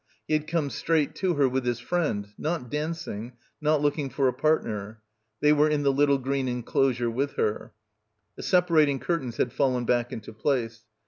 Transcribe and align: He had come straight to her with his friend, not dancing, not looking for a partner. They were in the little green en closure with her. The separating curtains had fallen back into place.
He 0.27 0.33
had 0.33 0.47
come 0.47 0.71
straight 0.71 1.13
to 1.17 1.35
her 1.35 1.47
with 1.47 1.63
his 1.63 1.77
friend, 1.77 2.33
not 2.35 2.71
dancing, 2.71 3.33
not 3.61 3.83
looking 3.83 4.09
for 4.09 4.27
a 4.27 4.33
partner. 4.33 4.99
They 5.41 5.53
were 5.53 5.69
in 5.69 5.83
the 5.83 5.93
little 5.93 6.17
green 6.17 6.47
en 6.47 6.63
closure 6.63 7.11
with 7.11 7.33
her. 7.33 7.75
The 8.35 8.41
separating 8.41 8.99
curtains 8.99 9.37
had 9.37 9.53
fallen 9.53 9.85
back 9.85 10.11
into 10.11 10.33
place. 10.33 10.85